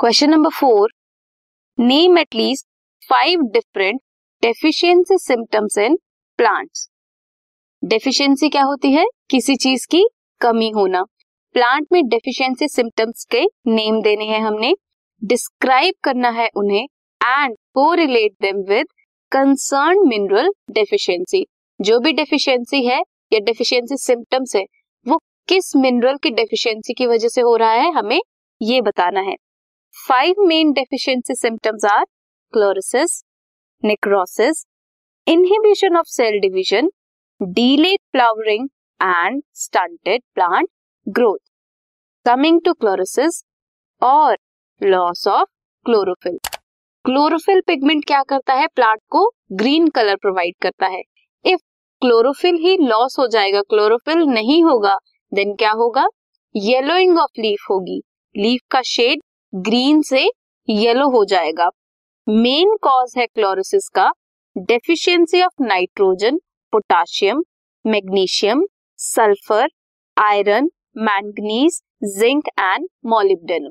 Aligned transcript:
Question 0.00 0.30
number 0.30 0.50
four 0.50 0.90
name 1.78 2.18
at least 2.18 2.66
five 3.08 3.40
different 3.40 4.00
deficiency 4.42 5.18
symptoms 5.18 5.76
in 5.78 5.96
plants 6.38 6.88
deficiency 7.84 8.48
क्या 8.48 8.62
होती 8.62 8.92
है? 8.92 9.04
किसी 9.30 9.56
चीज़ 9.56 9.86
की 9.90 10.04
कमी 10.40 10.70
होना। 10.70 11.02
प्लांट 11.54 11.86
में 11.92 12.02
डेफिशिएंसी 12.08 12.68
सिम्टम्स 12.68 13.24
के 13.24 13.42
नेम 13.66 14.00
देने 14.02 14.24
हैं 14.24 14.40
हमने। 14.40 14.72
डिस्क्राइब 15.24 15.94
करना 16.04 16.30
है 16.30 16.48
उन्हें 16.56 16.82
एंड 17.20 17.56
को 17.74 17.92
relate 17.94 18.32
them 18.42 18.64
with 18.68 18.86
concern 19.32 20.08
mineral 20.08 20.50
deficiency 20.70 21.46
जो 21.80 22.00
भी 22.00 22.12
डेफिशिएंसी 22.12 22.84
है 22.86 23.00
या 23.32 23.40
डेफिशिएंसी 23.40 23.96
सिम्टम्स 23.96 24.56
है, 24.56 24.64
वो 25.06 25.20
किस 25.48 25.76
मिनरल 25.76 26.16
की 26.16 26.30
डेफिशिएंसी 26.30 26.94
की 26.94 27.06
वजह 27.06 27.28
से 27.28 27.40
हो 27.40 27.56
रहा 27.56 27.72
है, 27.72 27.92
हमें 27.92 28.20
ये 28.62 28.80
बताना 28.80 29.20
है। 29.20 29.36
Five 29.96 30.40
main 30.46 30.70
deficiency 30.72 31.34
symptoms 31.34 31.84
are 31.84 32.04
chlorosis 32.52 33.12
necrosis 33.82 34.64
inhibition 35.26 35.96
of 35.96 36.06
cell 36.06 36.38
division 36.40 36.88
delayed 37.40 38.02
flowering 38.12 38.68
and 39.00 39.42
stunted 39.54 40.22
plant 40.34 40.68
growth 41.06 41.38
coming 42.26 42.60
to 42.64 42.72
chlorosis 42.72 43.42
और 44.02 44.36
loss 44.80 45.26
of 45.28 45.48
chlorophyll 45.86 46.38
chlorophyll 47.04 47.60
pigment 47.66 48.04
क्या 48.06 48.22
करता 48.22 48.54
है? 48.54 48.66
प्लांट 48.66 49.00
को 49.10 49.26
ग्रीन 49.52 49.88
कलर 49.88 50.16
प्रोवाइड 50.16 50.54
करता 50.62 50.86
है। 50.86 51.02
इफ़ 51.44 51.60
क्लोरोफिल 52.02 52.56
ही 52.56 52.76
लॉस 52.78 53.18
हो 53.18 53.26
जाएगा 53.26 53.62
chlorophyll 53.70 54.26
नहीं 54.28 54.62
होगा 54.64 54.98
देन 55.32 55.54
क्या 55.54 55.72
होगा? 55.72 56.06
येलोइंग 56.54 57.18
ऑफ़ 57.18 57.40
लीफ 57.40 57.66
होगी। 57.70 58.00
लीफ 58.34 58.60
का 58.70 58.82
शेड 58.86 59.22
ग्रीन 59.52 60.00
से 60.02 60.20
येलो 60.68 61.08
हो 61.08 61.24
जाएगा। 61.24 61.68
मेन 62.26 62.76
कॉज 62.82 63.14
है 63.18 63.26
क्लोरोसिस 63.26 63.88
का। 63.88 64.10
Deficiency 64.56 65.42
of 65.42 65.62
nitrogen 65.62 66.36
potassium 66.72 67.42
magnesium 67.84 68.64
sulphur 68.98 69.68
iron 70.16 70.68
manganese 70.96 71.80
zinc 72.18 72.48
and 72.58 72.86
molybdenum 73.06 73.70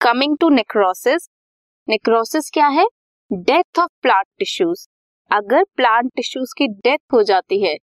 coming 0.00 0.36
to 0.40 0.48
necrosis 0.48 1.28
necrosis 1.88 2.50
क्या 2.50 2.66
है? 2.66 2.84
डेथ 3.30 3.78
ऑफ़ 3.78 3.90
प्लांट 4.02 4.26
टिश्यूज 4.38 4.86
अगर 5.30 5.64
प्लांट 5.76 6.10
टिश्यूज 6.16 6.52
की 6.58 6.68
डेथ 6.68 6.98
हो 7.12 7.22
जाती 7.22 7.62
है, 7.62 7.76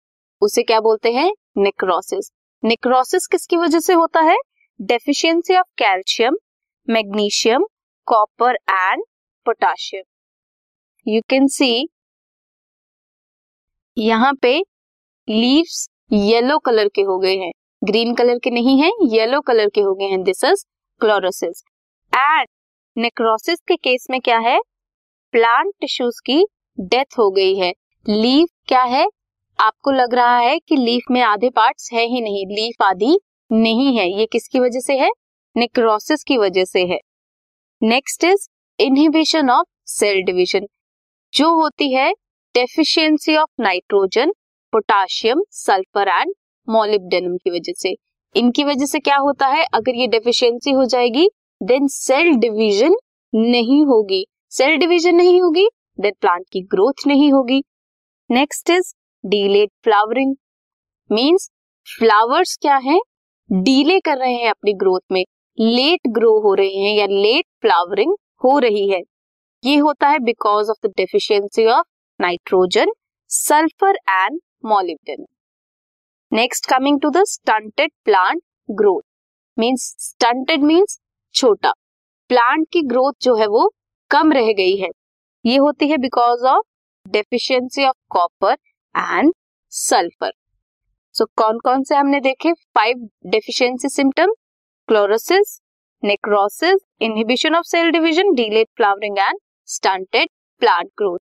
उसे 0.42 0.62
क्या 0.62 0.80
बोलते 0.80 1.12
हैं? 1.12 1.30
नेक्रोसिस 1.56 2.30
नेक्रोसिस 2.62 3.26
किसकी 3.26 3.56
वजह 3.56 3.80
से 3.80 3.92
होता 3.92 4.20
है? 4.20 4.36
Deficiency 4.80 5.56
of 5.56 5.66
calcium 5.78 6.36
magnesium, 6.90 7.64
copper 8.06 8.54
and 8.54 9.02
potassium. 9.46 10.02
You 11.08 11.22
can 11.28 11.46
see 11.46 11.88
यहाँ 13.98 14.32
पे 14.34 14.58
लीव्स 15.28 15.88
येलो 16.12 16.58
कलर 16.58 16.88
के 16.88 17.02
हो 17.02 17.18
गए 17.18 17.36
हैं। 17.36 17.52
ग्रीन 17.84 18.14
कलर 18.14 18.38
के 18.38 18.50
नहीं 18.50 18.82
है 18.82 18.90
येलो 19.02 19.40
कलर 19.40 19.68
के 19.68 19.80
हो 19.80 19.94
गए 19.94 20.04
हैं। 20.04 20.22
This 20.22 20.44
is 20.44 20.64
chlorosis 21.00 21.62
and 22.14 22.46
necrosis 22.96 23.58
के 23.68 23.76
केस 23.76 24.06
में 24.10 24.20
क्या 24.20 24.38
है? 24.38 24.60
प्लांट 25.32 25.72
टिश्यूज 25.80 26.20
की 26.20 26.46
डेथ 26.80 27.18
हो 27.18 27.30
गई 27.30 27.54
है। 27.56 27.72
लीफ 28.08 28.48
क्या 28.68 28.82
है? 28.82 29.06
आपको 29.60 29.90
लग 29.90 30.14
रहा 30.14 30.38
है 30.38 30.58
कि 30.58 30.76
लीफ 30.76 31.02
में 31.10 31.22
आधे 31.22 31.50
पार्ट्स 31.50 31.92
है 31.92 32.06
ही 32.06 32.20
नहीं। 32.20 32.46
लीफ 32.46 32.82
आधी 32.82 33.18
नहीं 33.52 33.98
है। 33.98 34.18
ये 34.18 34.26
किसकी 34.26 34.60
वजह 34.60 34.80
से 34.80 34.98
है? 34.98 35.10
नेक्रोसिस 35.56 36.22
की 36.24 36.36
वजह 36.38 36.64
से 36.64 36.84
है। 36.86 36.98
Next 37.82 38.24
is 38.24 38.48
inhibition 38.78 39.50
of 39.50 39.66
cell 39.86 40.22
division 40.22 40.66
जो 41.32 41.48
होती 41.54 41.92
है 41.94 42.12
deficiency 42.54 43.36
of 43.36 43.62
nitrogen 43.62 44.32
potassium 44.72 45.42
sulphur 45.50 46.08
and 46.08 46.32
molybdenum 46.68 47.36
की 47.36 47.50
वजह 47.50 47.72
से। 47.76 47.94
इनकी 48.34 48.64
वजह 48.64 48.86
से 48.86 48.98
क्या 48.98 49.16
होता 49.16 49.46
है? 49.46 49.64
अगर 49.64 49.94
ये 49.94 50.06
डेफिशिएंसी 50.06 50.70
हो 50.70 50.84
जाएगी 50.84 51.28
देन 51.60 51.86
सेल 51.88 52.34
डिवीज़न 52.36 52.96
नहीं 53.32 53.84
होगी। 53.84 54.24
सेल 54.50 54.76
डिवीज़न 54.76 55.14
नहीं 55.14 55.40
होगी 55.42 55.66
देन 56.00 56.12
प्लांट 56.20 56.44
की 56.52 56.60
ग्रोथ 56.60 57.06
नहीं 57.06 57.32
होगी। 57.32 57.62
Next 58.30 58.70
is 58.70 58.94
delayed 59.24 59.70
flowering 59.84 60.34
means 61.10 61.50
flowers 61.98 62.56
क्या 62.62 62.76
है? 62.76 62.98
डीले 63.50 64.00
कर 64.00 64.18
रहे 64.18 64.34
हैं 64.34 64.50
अपनी 64.50 64.72
ग्रोथ 64.72 65.00
में। 65.12 65.24
लेट 65.58 66.08
ग्रो 66.08 66.30
हो 66.40 66.54
रहे 66.54 66.76
हैं 66.76 66.94
या 66.96 67.06
लेट 67.06 67.44
फ्लावरिंग 67.62 68.12
हो 68.44 68.58
रही 68.58 68.88
है। 68.90 69.00
ये 69.62 69.76
होता 69.76 70.08
है 70.08 70.18
because 70.18 70.70
of 70.70 70.86
the 70.86 70.90
deficiency 70.96 71.66
of 71.66 71.86
nitrogen 72.20 72.92
sulphur 73.30 73.98
and 74.10 74.38
molybdenum 74.64 75.26
next 76.32 76.66
coming 76.66 77.00
to 77.00 77.10
the 77.10 77.24
stunted 77.26 77.90
plant 78.04 78.40
growth 78.70 79.02
means 79.56 79.94
stunted 80.00 80.62
means 80.62 80.98
छोटा। 81.34 81.72
प्लांट 82.30 82.66
की 82.72 82.82
ग्रोथ 82.84 83.12
जो 83.22 83.34
है 83.36 83.46
वो 83.48 83.70
कम 84.10 84.32
रह 84.32 84.52
गई 84.52 84.76
है। 84.76 84.88
ये 85.44 85.56
होती 85.56 85.88
है 85.88 85.96
because 85.98 86.46
of 86.46 86.64
deficiency 87.06 87.84
of 87.84 87.96
copper 88.10 88.52
and 88.94 89.32
sulphur 89.72 90.32
so 91.14 91.24
कौन 91.36 91.58
कौन 91.58 91.82
से 91.82 91.94
हमने 91.94 92.20
देखे? 92.20 92.52
Five 92.52 93.08
deficiency 93.26 93.88
symptom 93.88 94.32
chlorosis 94.90 95.50
necrosis 96.02 96.78
inhibition 97.02 97.54
of 97.54 97.64
cell 97.64 97.90
division 97.90 98.32
delayed 98.34 98.66
flowering 98.76 99.18
and 99.18 99.38
stunted 99.68 100.28
plant 100.62 100.86
growth 100.98 101.18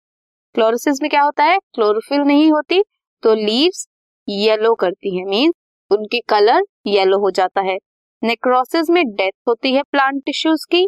chlorosis 0.56 1.02
में 1.02 1.10
क्या 1.10 1.22
होता 1.22 1.44
है? 1.44 1.58
क्लोरोफिल 1.76 2.22
नहीं 2.22 2.50
होती 2.52 2.82
तो 3.24 3.34
लीव्स 3.36 3.86
येलो 4.28 4.74
करती 4.76 5.16
है 5.18 5.26
मीन 5.26 5.54
उनकी 5.92 6.22
कलर 6.30 6.64
येलो 6.88 7.20
हो 7.20 7.32
जाता 7.32 7.62
है। 7.62 7.78
नेक्रोसिस 8.22 8.90
में 8.90 9.04
डेथ 9.12 9.32
होती 9.48 9.74
है 9.74 9.84
प्लांट 9.92 10.22
टिश्यूज 10.26 10.66
की। 10.72 10.86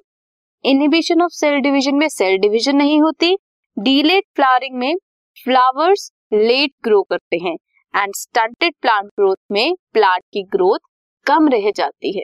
इनहिबिशन 0.63 1.21
ऑफ़ 1.21 1.33
सेल 1.33 1.59
डिवीज़न 1.59 1.95
में 1.95 2.07
सेल 2.09 2.37
डिवीज़न 2.39 2.77
नहीं 2.77 2.99
होती। 3.01 3.33
डीलेट 3.77 4.23
फ्लावरिंग 4.35 4.77
में 4.77 4.93
फ्लावर्स 5.37 6.11
लेट 6.33 6.73
ग्रो 6.83 7.03
करते 7.03 7.43
हैं 7.43 7.55
एंड 7.93 8.15
स्टंटेड 8.15 8.73
प्लांट 8.81 9.05
ग्रोथ 9.05 9.37
में 9.51 9.73
प्लांट 9.93 10.23
की 10.33 10.43
ग्रोथ 10.51 10.89
कम 11.25 11.47
रह 11.49 11.71
जाती 11.75 12.17
है। 12.17 12.23